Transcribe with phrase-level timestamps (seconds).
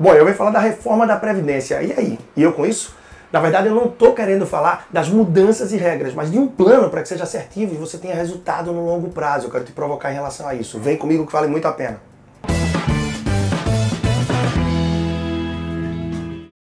[0.00, 1.82] Bom, eu venho falar da reforma da Previdência.
[1.82, 2.18] E aí?
[2.36, 2.94] E eu com isso?
[3.32, 6.88] Na verdade, eu não estou querendo falar das mudanças e regras, mas de um plano
[6.88, 9.46] para que seja assertivo e você tenha resultado no longo prazo.
[9.46, 10.78] Eu quero te provocar em relação a isso.
[10.78, 12.00] Vem comigo que vale muito a pena.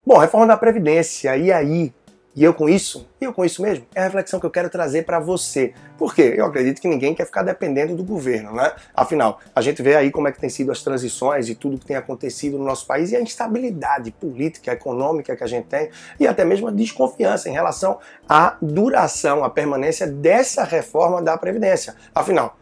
[0.06, 1.36] Bom, reforma da Previdência.
[1.36, 1.92] E aí?
[2.36, 4.70] E eu com isso, e eu com isso mesmo, é a reflexão que eu quero
[4.70, 5.72] trazer para você.
[5.96, 6.34] Por quê?
[6.36, 8.72] Eu acredito que ninguém quer ficar dependendo do governo, né?
[8.94, 11.86] Afinal, a gente vê aí como é que tem sido as transições e tudo que
[11.86, 16.28] tem acontecido no nosso país e a instabilidade política, econômica que a gente tem e
[16.28, 17.98] até mesmo a desconfiança em relação
[18.28, 21.96] à duração, à permanência dessa reforma da Previdência.
[22.14, 22.56] Afinal,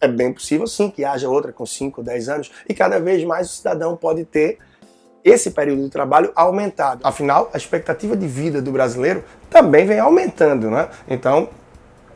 [0.00, 3.50] é bem possível sim que haja outra com 5, 10 anos e cada vez mais
[3.50, 4.58] o cidadão pode ter
[5.28, 7.00] esse período de trabalho aumentado.
[7.04, 10.88] Afinal, a expectativa de vida do brasileiro também vem aumentando, né?
[11.08, 11.48] Então,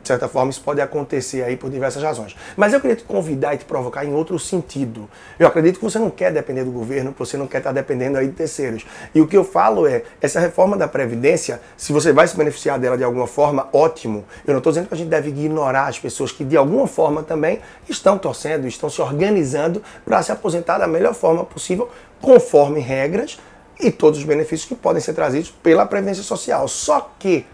[0.03, 2.35] de certa forma, isso pode acontecer aí por diversas razões.
[2.57, 5.09] Mas eu queria te convidar e te provocar em outro sentido.
[5.39, 8.17] Eu acredito que você não quer depender do governo, que você não quer estar dependendo
[8.17, 8.85] aí de terceiros.
[9.15, 12.77] E o que eu falo é, essa reforma da Previdência, se você vai se beneficiar
[12.77, 14.25] dela de alguma forma, ótimo.
[14.45, 17.23] Eu não estou dizendo que a gente deve ignorar as pessoas que de alguma forma
[17.23, 21.89] também estão torcendo, estão se organizando para se aposentar da melhor forma possível,
[22.21, 23.39] conforme regras
[23.79, 26.67] e todos os benefícios que podem ser trazidos pela Previdência Social.
[26.67, 27.45] Só que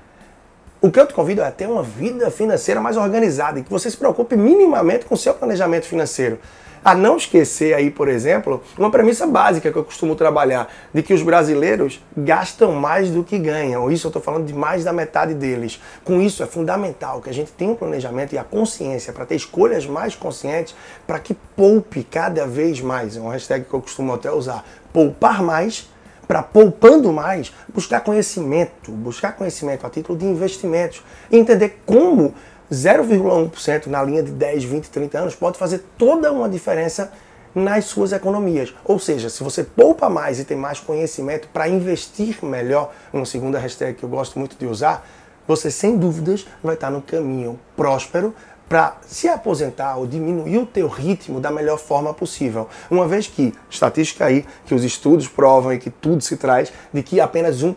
[0.81, 3.91] o que eu te convido é ter uma vida financeira mais organizada e que você
[3.91, 6.39] se preocupe minimamente com o seu planejamento financeiro.
[6.83, 11.13] A não esquecer aí, por exemplo, uma premissa básica que eu costumo trabalhar, de que
[11.13, 13.91] os brasileiros gastam mais do que ganham.
[13.91, 15.81] Isso eu estou falando de mais da metade deles.
[16.05, 19.35] Com isso é fundamental que a gente tenha um planejamento e a consciência para ter
[19.35, 20.73] escolhas mais conscientes
[21.05, 23.17] para que poupe cada vez mais.
[23.17, 24.63] É um hashtag que eu costumo até usar.
[24.93, 25.89] Poupar mais
[26.29, 32.35] para poupando mais, buscar conhecimento, buscar conhecimento a título de investimentos e entender como
[32.71, 37.11] 0,1% na linha de 10, 20, 30 anos pode fazer toda uma diferença
[37.55, 38.75] nas suas economias.
[38.85, 43.57] Ou seja, se você poupa mais e tem mais conhecimento para investir melhor, uma segunda
[43.57, 45.03] hashtag que eu gosto muito de usar,
[45.47, 48.35] você sem dúvidas vai estar no caminho próspero
[48.69, 52.69] para se aposentar ou diminuir o teu ritmo da melhor forma possível.
[52.89, 57.01] Uma vez que, estatística aí, que os estudos provam e que tudo se traz, de
[57.01, 57.75] que apenas 1%,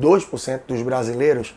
[0.00, 1.54] 2% dos brasileiros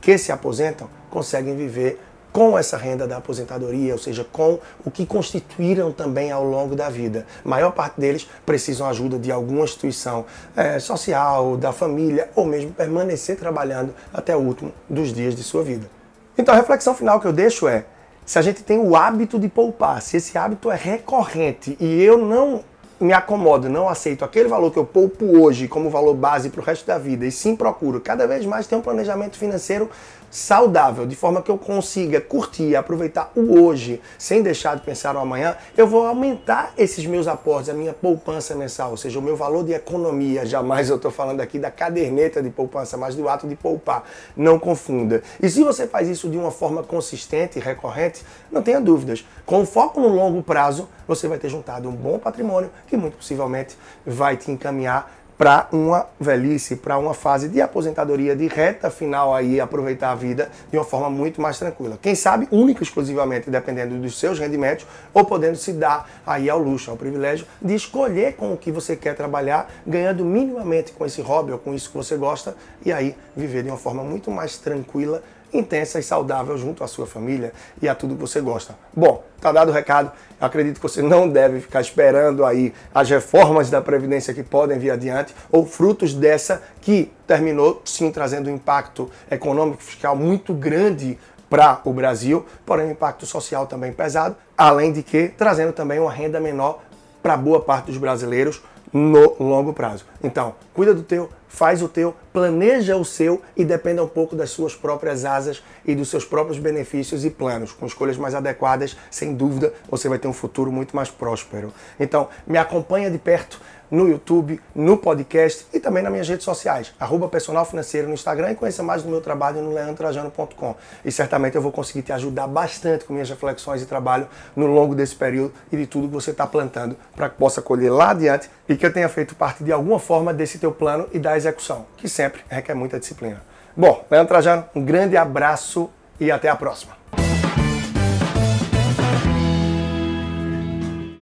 [0.00, 2.00] que se aposentam conseguem viver
[2.32, 6.90] com essa renda da aposentadoria, ou seja, com o que constituíram também ao longo da
[6.90, 7.24] vida.
[7.44, 10.24] A maior parte deles precisam ajuda de alguma instituição
[10.56, 15.62] é, social, da família, ou mesmo permanecer trabalhando até o último dos dias de sua
[15.62, 15.88] vida.
[16.36, 17.84] Então a reflexão final que eu deixo é:
[18.24, 22.18] se a gente tem o hábito de poupar, se esse hábito é recorrente e eu
[22.18, 22.62] não
[23.04, 26.64] me acomodo, não aceito aquele valor que eu poupo hoje como valor base para o
[26.64, 29.90] resto da vida e sim procuro cada vez mais ter um planejamento financeiro
[30.34, 35.20] saudável, de forma que eu consiga curtir aproveitar o hoje, sem deixar de pensar no
[35.20, 39.36] amanhã, eu vou aumentar esses meus aportes, a minha poupança mensal, ou seja, o meu
[39.36, 40.44] valor de economia.
[40.44, 44.02] Jamais eu estou falando aqui da caderneta de poupança, mas do ato de poupar.
[44.36, 45.22] Não confunda.
[45.40, 49.24] E se você faz isso de uma forma consistente e recorrente, não tenha dúvidas.
[49.46, 53.76] Com foco no longo prazo, você vai ter juntado um bom patrimônio que muito possivelmente
[54.06, 59.60] vai te encaminhar para uma velhice, para uma fase de aposentadoria, de reta final aí,
[59.60, 61.98] aproveitar a vida de uma forma muito mais tranquila.
[62.00, 66.58] Quem sabe, única e exclusivamente dependendo dos seus rendimentos, ou podendo se dar aí ao
[66.58, 71.20] luxo, ao privilégio de escolher com o que você quer trabalhar, ganhando minimamente com esse
[71.20, 74.56] hobby ou com isso que você gosta, e aí viver de uma forma muito mais
[74.56, 75.22] tranquila
[75.56, 78.76] intensa e saudável junto à sua família e a tudo que você gosta.
[78.94, 80.12] Bom, tá dado o recado.
[80.40, 84.78] Eu acredito que você não deve ficar esperando aí as reformas da Previdência que podem
[84.78, 91.18] vir adiante ou frutos dessa que terminou sim trazendo um impacto econômico fiscal muito grande
[91.48, 96.10] para o Brasil, porém um impacto social também pesado, além de que trazendo também uma
[96.10, 96.80] renda menor
[97.22, 98.60] para boa parte dos brasileiros
[98.92, 100.04] no longo prazo.
[100.22, 104.50] Então, cuida do teu, faz o teu, planeja o seu e dependa um pouco das
[104.50, 107.70] suas próprias asas e dos seus próprios benefícios e planos.
[107.70, 111.72] Com escolhas mais adequadas, sem dúvida, você vai ter um futuro muito mais próspero.
[111.98, 113.60] Então, me acompanha de perto
[113.94, 118.50] no YouTube, no podcast e também nas minhas redes sociais, arroba personal financeiro no Instagram
[118.50, 120.74] e conheça mais do meu trabalho no leandrotrajano.com.
[121.04, 124.26] E certamente eu vou conseguir te ajudar bastante com minhas reflexões e trabalho
[124.56, 127.90] no longo desse período e de tudo que você está plantando para que possa colher
[127.90, 131.18] lá adiante e que eu tenha feito parte de alguma forma desse teu plano e
[131.18, 133.42] da execução, que sempre requer muita disciplina.
[133.76, 136.96] Bom, Leandro Trajano, um grande abraço e até a próxima.